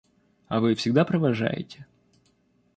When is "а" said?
0.47-0.59